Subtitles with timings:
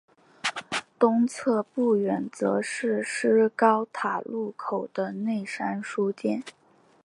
[0.97, 6.41] 东侧不远则是施高塔路口的内山书店。